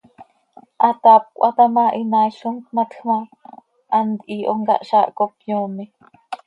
[0.83, 3.17] Hataap cöhata ma, hinaail com tmatj ma,
[3.95, 5.83] hant hiihom cah zaah cop yoome.